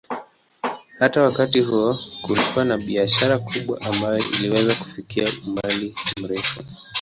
Hata 0.99 1.21
wakati 1.21 1.59
huo 1.59 1.97
kulikuwa 2.21 2.65
na 2.65 2.77
biashara 2.77 3.37
kubwa 3.39 3.81
ambayo 3.81 4.19
iliweza 4.33 4.75
kufikia 4.75 5.27
umbali 5.47 5.95
mrefu. 6.21 6.59